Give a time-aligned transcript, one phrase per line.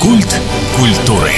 [0.00, 0.40] Культ
[0.76, 1.32] культуры.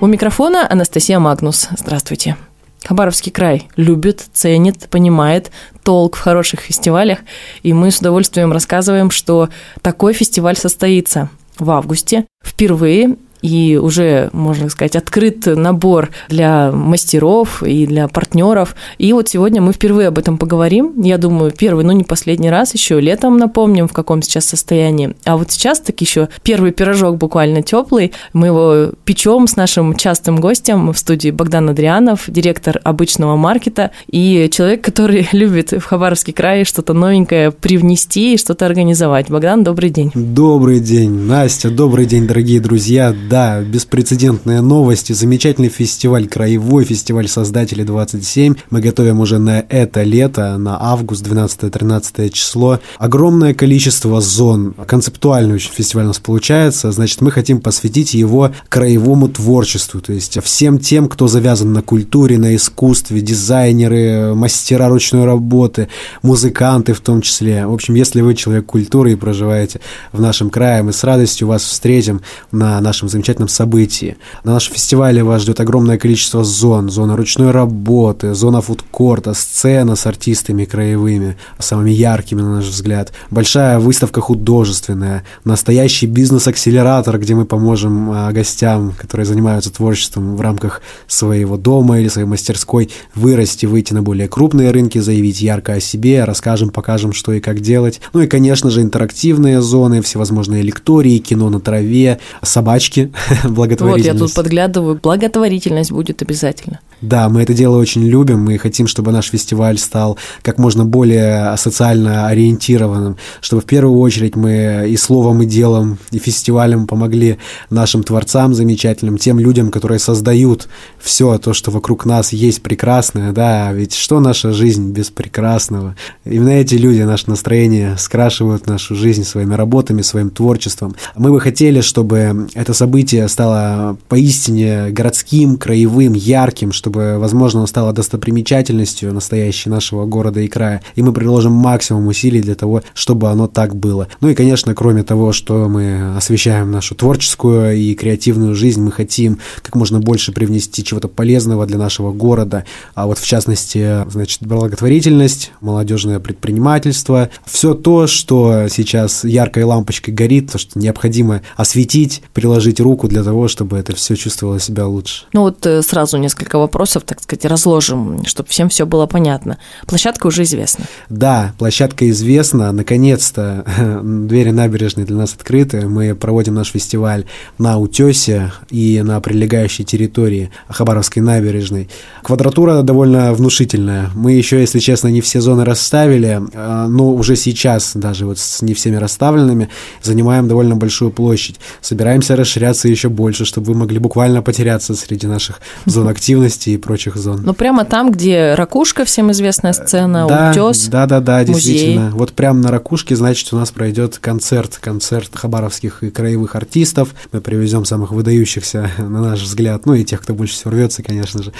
[0.00, 1.68] У микрофона Анастасия Магнус.
[1.76, 2.38] Здравствуйте.
[2.84, 5.50] Хабаровский край любит, ценит, понимает
[5.82, 7.18] толк в хороших фестивалях,
[7.62, 9.50] и мы с удовольствием рассказываем, что
[9.82, 17.86] такой фестиваль состоится в августе впервые и уже, можно сказать, открыт набор для мастеров и
[17.86, 18.74] для партнеров.
[18.98, 21.00] И вот сегодня мы впервые об этом поговорим.
[21.02, 25.14] Я думаю, первый, ну не последний раз, еще летом напомним, в каком сейчас состоянии.
[25.24, 28.12] А вот сейчас так еще первый пирожок буквально теплый.
[28.32, 34.48] Мы его печем с нашим частым гостем в студии Богдан Адрианов, директор обычного маркета и
[34.52, 39.28] человек, который любит в Хабаровский край что-то новенькое привнести и что-то организовать.
[39.28, 40.12] Богдан, добрый день.
[40.14, 47.82] Добрый день, Настя, добрый день, дорогие друзья да, беспрецедентные новости, замечательный фестиваль, краевой фестиваль Создателей
[47.82, 48.56] 27.
[48.68, 52.80] Мы готовим уже на это лето, на август, 12-13 число.
[52.98, 54.74] Огромное количество зон.
[54.86, 56.92] Концептуальный очень фестиваль у нас получается.
[56.92, 62.36] Значит, мы хотим посвятить его краевому творчеству, то есть всем тем, кто завязан на культуре,
[62.36, 65.88] на искусстве, дизайнеры, мастера ручной работы,
[66.20, 67.66] музыканты в том числе.
[67.66, 69.80] В общем, если вы человек культуры и проживаете
[70.12, 74.16] в нашем крае, мы с радостью вас встретим на нашем замечательном замечательном событии.
[74.42, 76.90] На нашем фестивале вас ждет огромное количество зон.
[76.90, 83.12] Зона ручной работы, зона фудкорта, сцена с артистами краевыми, самыми яркими, на наш взгляд.
[83.30, 90.82] Большая выставка художественная, настоящий бизнес-акселератор, где мы поможем а, гостям, которые занимаются творчеством в рамках
[91.06, 96.24] своего дома или своей мастерской, вырасти, выйти на более крупные рынки, заявить ярко о себе,
[96.24, 98.00] расскажем, покажем, что и как делать.
[98.12, 103.11] Ну и, конечно же, интерактивные зоны, всевозможные лектории, кино на траве, собачки,
[103.44, 104.08] благотворительность.
[104.08, 106.80] Вот, я тут подглядываю, благотворительность будет обязательно.
[107.02, 111.56] Да, мы это дело очень любим, мы хотим, чтобы наш фестиваль стал как можно более
[111.56, 117.38] социально ориентированным, чтобы в первую очередь мы и словом, и делом, и фестивалем помогли
[117.70, 120.68] нашим творцам замечательным, тем людям, которые создают
[121.00, 125.96] все то, что вокруг нас есть прекрасное, да, ведь что наша жизнь без прекрасного?
[126.24, 130.94] Именно эти люди, наше настроение, скрашивают нашу жизнь своими работами, своим творчеством.
[131.16, 137.92] Мы бы хотели, чтобы это событие стало поистине городским, краевым, ярким, чтобы, возможно, оно стало
[137.92, 140.82] достопримечательностью настоящей нашего города и края.
[140.94, 144.08] И мы приложим максимум усилий для того, чтобы оно так было.
[144.20, 149.38] Ну и, конечно, кроме того, что мы освещаем нашу творческую и креативную жизнь, мы хотим
[149.62, 152.64] как можно больше привнести чего-то полезного для нашего города.
[152.94, 160.52] А вот в частности, значит, благотворительность, молодежное предпринимательство, все то, что сейчас яркой лампочкой горит,
[160.52, 165.24] то, что необходимо осветить, приложить руку руку для того, чтобы это все чувствовало себя лучше.
[165.32, 169.58] Ну вот э, сразу несколько вопросов, так сказать, разложим, чтобы всем все было понятно.
[169.86, 170.84] Площадка уже известна.
[171.08, 172.72] Да, площадка известна.
[172.72, 173.64] Наконец-то
[174.02, 175.88] двери набережной для нас открыты.
[175.88, 177.24] Мы проводим наш фестиваль
[177.58, 181.88] на Утесе и на прилегающей территории Хабаровской набережной.
[182.22, 184.10] Квадратура довольно внушительная.
[184.14, 188.62] Мы еще, если честно, не все зоны расставили, а, но уже сейчас, даже вот с
[188.62, 189.68] не всеми расставленными,
[190.02, 191.56] занимаем довольно большую площадь.
[191.80, 197.16] Собираемся расширяться еще больше, чтобы вы могли буквально потеряться среди наших зон активности и прочих
[197.16, 197.42] зон.
[197.44, 200.88] Ну, прямо там, где ракушка, всем известная сцена, да, утес.
[200.88, 202.10] Да, да, да, действительно.
[202.10, 207.14] Вот прямо на ракушке, значит, у нас пройдет концерт, концерт хабаровских и краевых артистов.
[207.32, 211.42] Мы привезем самых выдающихся, на наш взгляд, ну и тех, кто больше всего рвется, конечно
[211.42, 211.52] же,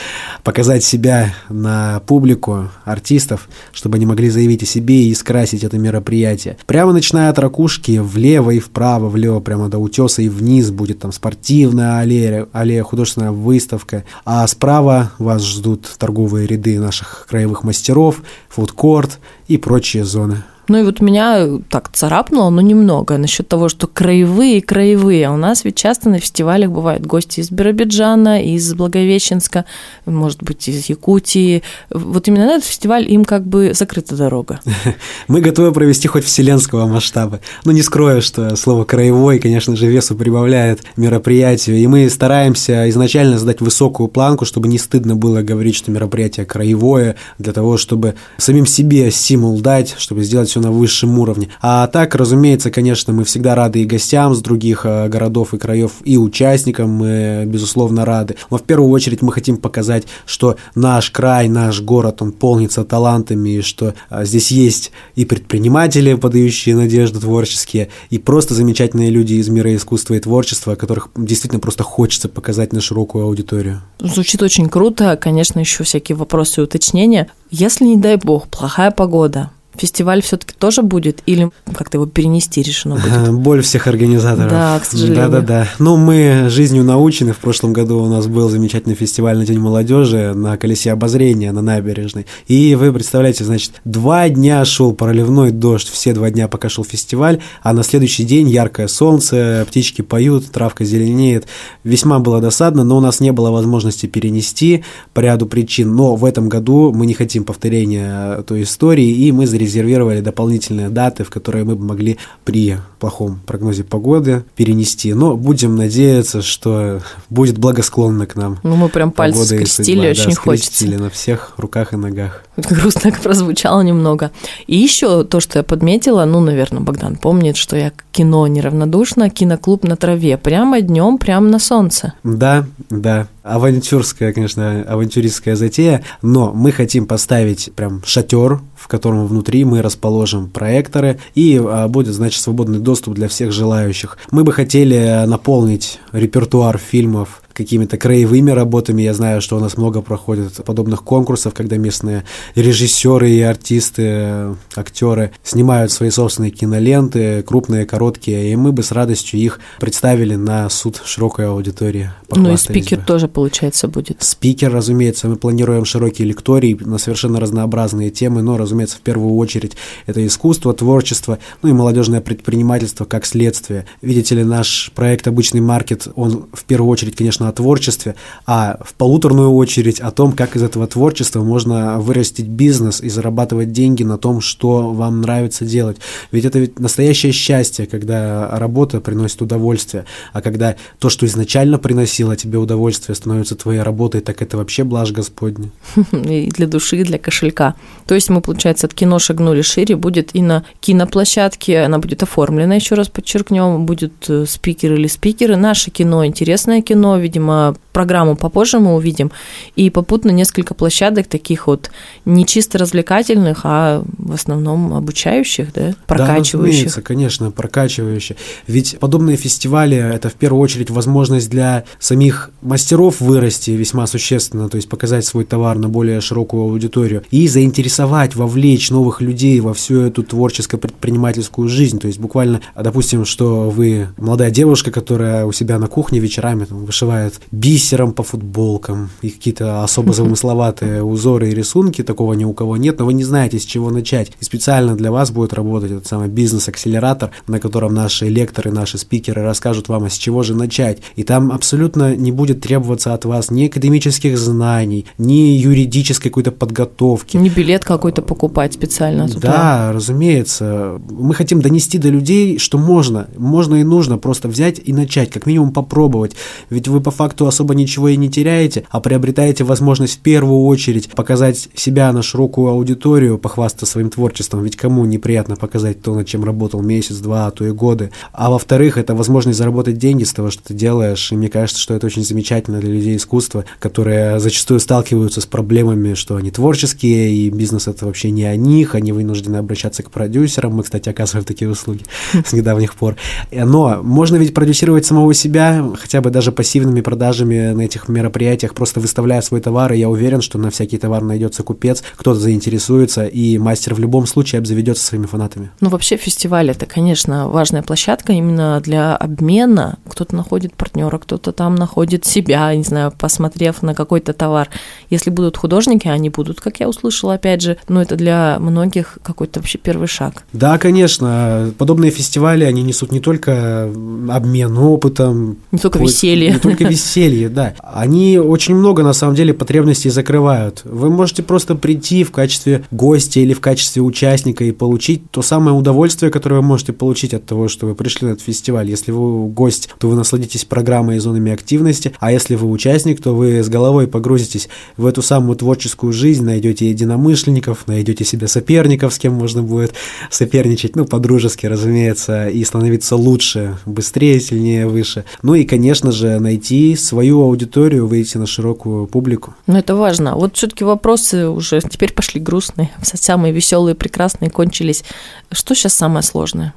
[0.42, 6.56] показать себя на публику артистов, чтобы они могли заявить о себе и скрасить это мероприятие.
[6.66, 11.12] Прямо начиная от ракушки, влево и вправо, влево прямо до утеса и вниз будет там
[11.12, 19.18] спортивная аллея, аллея художественная выставка, а справа вас ждут торговые ряды наших краевых мастеров, фудкорт
[19.48, 20.44] и прочие зоны.
[20.68, 25.28] Ну и вот меня так царапнуло, но немного, насчет того, что краевые, краевые.
[25.30, 29.64] У нас ведь часто на фестивалях бывают гости из Биробиджана, из Благовещенска,
[30.06, 31.62] может быть, из Якутии.
[31.90, 34.60] Вот именно на этот фестиваль им как бы закрыта дорога.
[35.28, 37.40] Мы готовы провести хоть вселенского масштаба.
[37.64, 41.76] Но не скрою, что слово «краевой», конечно же, весу прибавляет мероприятию.
[41.76, 47.16] И мы стараемся изначально задать высокую планку, чтобы не стыдно было говорить, что мероприятие краевое,
[47.38, 51.48] для того, чтобы самим себе стимул дать, чтобы сделать все на высшем уровне.
[51.62, 55.92] А так, разумеется, конечно, мы всегда рады и гостям с других э, городов и краев,
[56.04, 58.36] и участникам мы, безусловно, рады.
[58.50, 63.48] Но в первую очередь мы хотим показать, что наш край, наш город, он полнится талантами,
[63.48, 69.48] и что э, здесь есть и предприниматели, подающие надежды творческие, и просто замечательные люди из
[69.48, 73.80] мира искусства и творчества, которых действительно просто хочется показать на широкую аудиторию.
[74.00, 77.30] Звучит очень круто, конечно, еще всякие вопросы и уточнения.
[77.50, 82.96] Если, не дай бог, плохая погода, фестиваль все-таки тоже будет или как-то его перенести решено
[82.96, 83.32] будет?
[83.32, 84.50] Боль всех организаторов.
[84.50, 85.30] Да, к сожалению.
[85.30, 85.68] Да-да-да.
[85.78, 87.32] Ну, мы жизнью научены.
[87.32, 91.62] В прошлом году у нас был замечательный фестиваль на День молодежи на колесе обозрения на
[91.62, 92.26] набережной.
[92.46, 97.40] И вы представляете, значит, два дня шел проливной дождь, все два дня пока шел фестиваль,
[97.62, 101.46] а на следующий день яркое солнце, птички поют, травка зеленеет.
[101.84, 104.84] Весьма было досадно, но у нас не было возможности перенести
[105.14, 105.94] по ряду причин.
[105.94, 111.24] Но в этом году мы не хотим повторения той истории, и мы зарезервировали дополнительные даты,
[111.24, 115.12] в которые мы бы могли при плохом прогнозе погоды перенести.
[115.14, 117.00] Но будем надеяться, что
[117.30, 118.58] будет благосклонно к нам.
[118.62, 120.86] Ну, мы прям пальцы скрестили, очень да, хочется.
[120.86, 122.44] на всех руках и ногах.
[122.56, 124.30] Грустно прозвучало немного.
[124.66, 129.30] И еще то, что я подметила, ну, наверное, Богдан помнит, что я к кино неравнодушна,
[129.30, 132.12] киноклуб на траве, прямо днем, прямо на солнце.
[132.22, 133.28] Да, да.
[133.42, 140.50] Авантюрская, конечно, авантюристская затея, но мы хотим поставить прям шатер, в котором внутри мы расположим
[140.50, 144.18] проекторы, и а, будет, значит, свободный доступ для всех желающих.
[144.32, 149.02] Мы бы хотели наполнить репертуар фильмов какими-то краевыми работами.
[149.02, 155.32] Я знаю, что у нас много проходит подобных конкурсов, когда местные режиссеры и артисты, актеры
[155.42, 161.02] снимают свои собственные киноленты, крупные, короткие, и мы бы с радостью их представили на суд
[161.04, 162.10] широкой аудитории.
[162.34, 163.04] Ну и спикер бы.
[163.04, 164.22] тоже, получается, будет.
[164.22, 169.76] Спикер, разумеется, мы планируем широкий лекторий на совершенно разнообразные темы, но, разумеется, в первую очередь
[170.06, 173.86] это искусство, творчество, ну и молодежное предпринимательство как следствие.
[174.00, 178.14] Видите ли, наш проект «Обычный маркет», он в первую очередь, конечно, конечно, о творчестве,
[178.46, 183.72] а в полуторную очередь о том, как из этого творчества можно вырастить бизнес и зарабатывать
[183.72, 185.96] деньги на том, что вам нравится делать.
[186.32, 192.36] Ведь это ведь настоящее счастье, когда работа приносит удовольствие, а когда то, что изначально приносило
[192.36, 195.70] тебе удовольствие, становится твоей работой, так это вообще блажь Господня.
[196.12, 197.74] И для души, и для кошелька.
[198.06, 202.74] То есть мы, получается, от кино шагнули шире, будет и на киноплощадке, она будет оформлена,
[202.74, 205.56] еще раз подчеркнем, будет э, спикер или спикеры.
[205.56, 209.30] Наше кино, интересное кино, ведь видимо, программу попозже мы увидим,
[209.76, 211.90] и попутно несколько площадок таких вот
[212.24, 216.94] не чисто развлекательных, а в основном обучающих, да, прокачивающих.
[216.94, 218.36] Да, конечно, прокачивающих.
[218.66, 224.76] Ведь подобные фестивали– это в первую очередь возможность для самих мастеров вырасти весьма существенно, то
[224.76, 230.00] есть показать свой товар на более широкую аудиторию и заинтересовать, вовлечь новых людей во всю
[230.02, 231.98] эту творческо-предпринимательскую жизнь.
[231.98, 236.84] То есть буквально, допустим, что вы молодая девушка, которая у себя на кухне вечерами там,
[236.84, 242.52] вышивает бис бисером по футболкам и какие-то особо замысловатые узоры и рисунки, такого ни у
[242.52, 244.32] кого нет, но вы не знаете, с чего начать.
[244.40, 249.42] И специально для вас будет работать этот самый бизнес-акселератор, на котором наши лекторы, наши спикеры
[249.42, 250.98] расскажут вам, а с чего же начать.
[251.16, 257.36] И там абсолютно не будет требоваться от вас ни академических знаний, ни юридической какой-то подготовки.
[257.36, 259.48] Не билет какой-то покупать специально туда.
[259.48, 261.00] Да, разумеется.
[261.10, 265.46] Мы хотим донести до людей, что можно, можно и нужно просто взять и начать, как
[265.46, 266.36] минимум попробовать.
[266.70, 271.10] Ведь вы по факту особо ничего и не теряете, а приобретаете возможность в первую очередь
[271.10, 276.44] показать себя на широкую аудиторию, похвастаться своим творчеством, ведь кому неприятно показать то, над чем
[276.44, 278.10] работал месяц, два, а то и годы.
[278.32, 281.94] А во-вторых, это возможность заработать деньги с того, что ты делаешь, и мне кажется, что
[281.94, 287.50] это очень замечательно для людей искусства, которые зачастую сталкиваются с проблемами, что они творческие, и
[287.50, 291.70] бизнес это вообще не о них, они вынуждены обращаться к продюсерам, мы, кстати, оказываем такие
[291.70, 292.04] услуги
[292.44, 293.16] с недавних пор.
[293.50, 299.00] Но можно ведь продюсировать самого себя, хотя бы даже пассивными продажами на этих мероприятиях, просто
[299.00, 303.58] выставляя свой товар, и я уверен, что на всякий товар найдется купец, кто-то заинтересуется, и
[303.58, 305.70] мастер в любом случае обзаведется своими фанатами.
[305.80, 309.98] Ну, вообще фестиваль это, конечно, важная площадка именно для обмена.
[310.08, 314.68] Кто-то находит партнера, кто-то там находит себя, не знаю, посмотрев на какой-то товар.
[315.10, 319.60] Если будут художники, они будут, как я услышала, опять же, но это для многих какой-то
[319.60, 320.44] вообще первый шаг.
[320.52, 321.72] Да, конечно.
[321.78, 323.84] Подобные фестивали, они несут не только
[324.30, 326.52] обмен опытом, не только веселье.
[326.52, 327.74] Не только веселье, да.
[327.82, 330.82] Они очень много, на самом деле, потребностей закрывают.
[330.84, 335.76] Вы можете просто прийти в качестве гостя или в качестве участника и получить то самое
[335.76, 338.88] удовольствие, которое вы можете получить от того, что вы пришли на этот фестиваль.
[338.88, 343.34] Если вы гость, то вы насладитесь программой и зонами активности, а если вы участник, то
[343.34, 349.18] вы с головой погрузитесь в эту самую творческую жизнь, найдете единомышленников, найдете себе соперников, с
[349.18, 349.94] кем можно будет
[350.30, 355.24] соперничать, ну, по-дружески, разумеется, и становиться лучше, быстрее, сильнее, выше.
[355.42, 359.54] Ну и, конечно же, найти и свою аудиторию выйти на широкую публику.
[359.66, 360.34] Ну, это важно.
[360.34, 362.90] Вот все-таки вопросы уже теперь пошли грустные.
[363.02, 365.04] Самые веселые, прекрасные кончились.
[365.50, 366.74] Что сейчас самое сложное?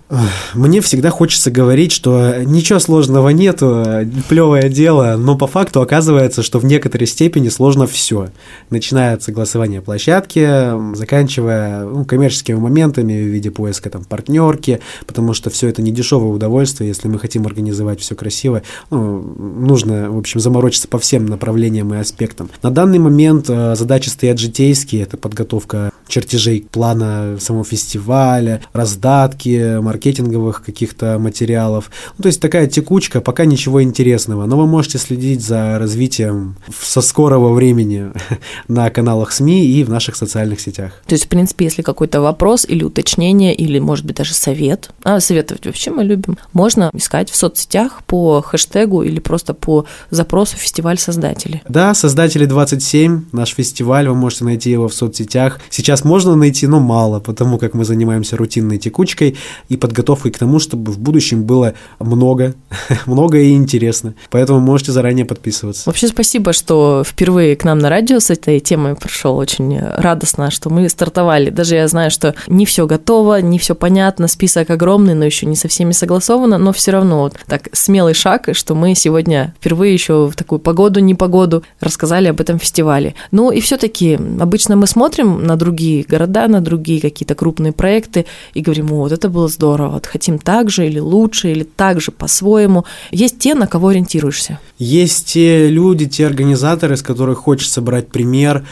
[0.53, 3.83] Мне всегда хочется говорить, что ничего сложного нету,
[4.29, 8.29] плевое дело, но по факту оказывается, что в некоторой степени сложно все.
[8.69, 15.49] Начиная от согласования площадки, заканчивая ну, коммерческими моментами в виде поиска там партнерки, потому что
[15.49, 20.39] все это не дешевое удовольствие, если мы хотим организовать все красиво, ну, нужно, в общем,
[20.39, 22.49] заморочиться по всем направлениям и аспектам.
[22.61, 30.63] На данный момент э, задачи стоят житейские, это подготовка чертежей плана самого фестиваля, раздатки, маркетинговых
[30.63, 31.91] каких-то материалов.
[32.17, 37.01] Ну, то есть такая текучка, пока ничего интересного, но вы можете следить за развитием со
[37.01, 38.11] скорого времени
[38.67, 41.01] на каналах СМИ и в наших социальных сетях.
[41.07, 45.19] То есть, в принципе, если какой-то вопрос или уточнение, или, может быть, даже совет, а
[45.19, 50.97] советовать вообще мы любим, можно искать в соцсетях по хэштегу или просто по запросу фестиваль
[50.97, 51.61] создатели.
[51.67, 55.59] Да, создатели 27, наш фестиваль, вы можете найти его в соцсетях.
[55.69, 59.37] Сейчас можно найти, но мало, потому как мы занимаемся рутинной текучкой
[59.69, 62.55] и подготовкой к тому, чтобы в будущем было много,
[63.05, 64.15] много и интересно.
[64.29, 65.83] Поэтому можете заранее подписываться.
[65.85, 69.37] Вообще спасибо, что впервые к нам на радио с этой темой пришел.
[69.37, 71.49] Очень радостно, что мы стартовали.
[71.49, 75.55] Даже я знаю, что не все готово, не все понятно, список огромный, но еще не
[75.55, 80.27] со всеми согласовано, но все равно вот так смелый шаг, что мы сегодня впервые еще
[80.27, 83.15] в такую погоду, непогоду рассказали об этом фестивале.
[83.31, 88.61] Ну и все-таки обычно мы смотрим на другие города, на другие какие-то крупные проекты и
[88.61, 92.85] говорим, вот это было здорово, вот хотим так же или лучше, или так же по-своему.
[93.11, 94.59] Есть те, на кого ориентируешься?
[94.77, 98.65] Есть те люди, те организаторы, с которых хочется брать пример,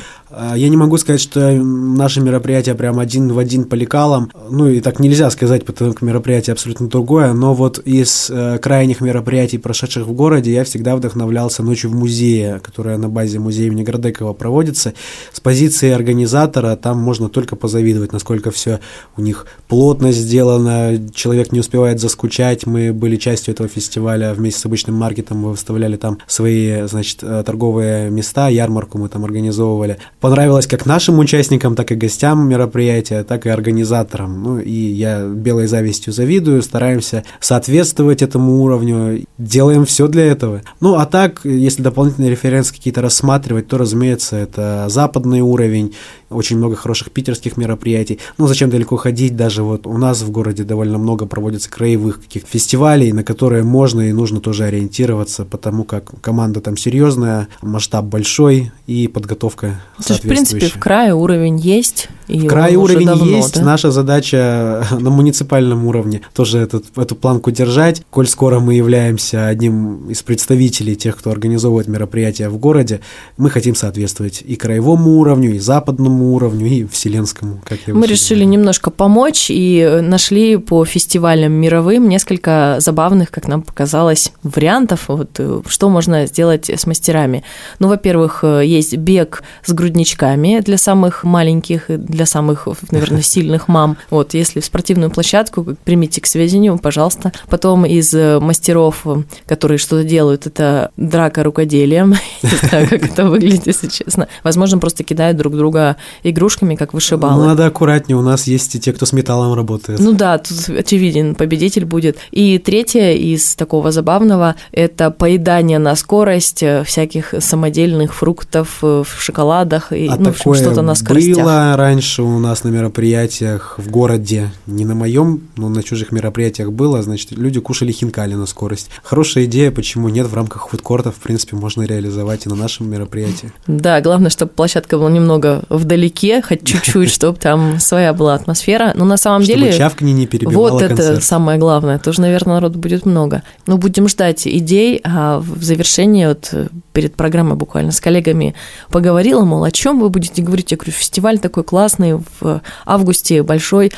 [0.55, 4.31] я не могу сказать, что наше мероприятие прям один в один по лекалам.
[4.49, 7.33] Ну и так нельзя сказать, потому что мероприятие абсолютно другое.
[7.33, 12.59] Но вот из э, крайних мероприятий, прошедших в городе, я всегда вдохновлялся ночью в музее,
[12.63, 14.93] которая на базе музея имени Градекова проводится.
[15.31, 18.79] С позиции организатора там можно только позавидовать, насколько все
[19.17, 22.65] у них плотно сделано, человек не успевает заскучать.
[22.65, 27.43] Мы были частью этого фестиваля вместе с обычным маркетом, мы выставляли там свои, значит, э,
[27.45, 33.45] торговые места, ярмарку мы там организовывали понравилось как нашим участникам, так и гостям мероприятия, так
[33.45, 34.41] и организаторам.
[34.41, 40.61] Ну и я белой завистью завидую, стараемся соответствовать этому уровню, делаем все для этого.
[40.79, 45.93] Ну а так, если дополнительные референсы какие-то рассматривать, то, разумеется, это западный уровень,
[46.33, 48.19] очень много хороших питерских мероприятий.
[48.37, 52.49] Ну, зачем далеко ходить, даже вот у нас в городе довольно много проводится краевых каких-то
[52.49, 58.71] фестивалей, на которые можно и нужно тоже ориентироваться, потому как команда там серьезная, масштаб большой
[58.87, 62.09] и подготовка то есть, в принципе, в крае уровень есть.
[62.27, 63.55] И в крае уровень давно, есть.
[63.55, 63.63] Да?
[63.63, 68.03] Наша задача на муниципальном уровне тоже этот, эту планку держать.
[68.09, 73.01] Коль скоро мы являемся одним из представителей тех, кто организовывает мероприятия в городе,
[73.37, 77.61] мы хотим соответствовать и краевому уровню, и западному уровню, и вселенскому.
[77.63, 78.51] Как я мы решили говорю.
[78.51, 85.61] немножко помочь и нашли по фестивалям мировым несколько забавных, как нам показалось, вариантов, вот, э,
[85.67, 87.43] что можно сделать с мастерами.
[87.79, 93.97] Ну, во-первых, э, есть бег с грудничками для самых маленьких, для самых, наверное, сильных мам.
[94.09, 97.31] Вот, если в спортивную площадку, примите к сведению, пожалуйста.
[97.47, 99.05] Потом из э, мастеров,
[99.45, 102.15] которые что-то делают, это драка рукоделием.
[102.43, 104.27] Не знаю, как это выглядит, если честно.
[104.43, 107.41] Возможно, просто кидают друг друга игрушками, как вышибалы.
[107.41, 109.99] Ну, надо аккуратнее, у нас есть и те, кто с металлом работает.
[109.99, 112.17] Ну да, тут очевиден победитель будет.
[112.31, 120.07] И третье из такого забавного– это поедание на скорость всяких самодельных фруктов, в шоколадах и
[120.07, 121.37] а ну, что-то на скоростях.
[121.37, 126.71] было раньше у нас на мероприятиях в городе, не на моем, но на чужих мероприятиях
[126.71, 128.89] было, значит, люди кушали хинкали на скорость.
[129.03, 133.51] Хорошая идея, почему нет, в рамках фудкорта, в принципе, можно реализовать и на нашем мероприятии.
[133.67, 135.63] Да, главное, чтобы площадка была немного
[136.03, 138.91] вдалеке, хоть чуть-чуть, чтобы там своя была атмосфера.
[138.95, 139.71] Но на самом деле...
[139.71, 141.99] Чтобы чавкни не перебивало Вот это самое главное.
[141.99, 143.43] Тоже, наверное, народу будет много.
[143.67, 148.55] Но будем ждать идей, а в завершении вот э, перед программой буквально с коллегами
[148.89, 150.71] поговорила, мол, о чем вы будете говорить?
[150.71, 153.91] Я говорю, фестиваль такой классный в августе, большой.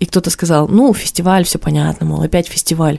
[0.00, 2.98] И кто-то сказал, ну, фестиваль, все понятно, мол, опять фестиваль.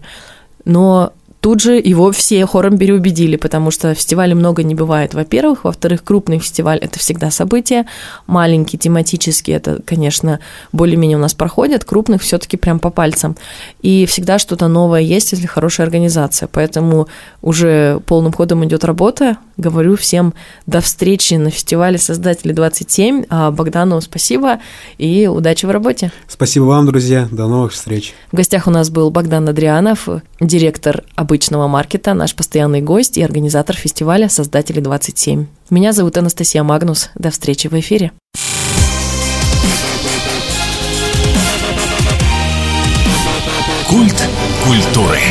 [0.65, 1.11] Но
[1.43, 5.65] Тут же его все хором переубедили, потому что фестивалей много не бывает, во-первых.
[5.65, 7.85] Во-вторых, крупный фестиваль– это всегда событие.
[8.27, 10.39] Маленький, тематический– это, конечно,
[10.71, 11.83] более-менее у нас проходят.
[11.83, 13.35] Крупных все таки прям по пальцам.
[13.81, 16.47] И всегда что-то новое есть, если хорошая организация.
[16.49, 17.09] Поэтому
[17.41, 19.35] уже полным ходом идет работа.
[19.57, 20.33] Говорю всем
[20.65, 23.25] до встречи на фестивале «Создатели 27».
[23.29, 24.61] А Богдану спасибо
[24.97, 26.13] и удачи в работе.
[26.29, 27.27] Спасибо вам, друзья.
[27.29, 28.13] До новых встреч.
[28.31, 30.07] В гостях у нас был Богдан Адрианов,
[30.39, 35.47] директор об обычного маркета, наш постоянный гость и организатор фестиваля «Создатели 27».
[35.71, 37.09] Меня зовут Анастасия Магнус.
[37.15, 38.11] До встречи в эфире.
[43.89, 44.29] Культ
[44.63, 45.21] культуры.